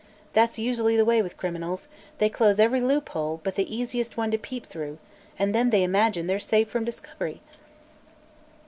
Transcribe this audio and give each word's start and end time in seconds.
That's 0.33 0.57
usually 0.57 0.97
the 0.97 1.05
way 1.05 1.21
with 1.21 1.37
criminals; 1.37 1.87
they 2.17 2.27
close 2.27 2.57
every 2.59 2.81
loop 2.81 3.09
hole 3.09 3.39
but 3.43 3.53
the 3.53 3.71
easiest 3.71 4.17
one 4.17 4.31
to 4.31 4.37
peep 4.39 4.65
through 4.65 4.97
and 5.37 5.53
then 5.53 5.71
imagine 5.71 6.25
they're 6.25 6.39
safe 6.39 6.67
from 6.69 6.83
discovery!" 6.83 7.39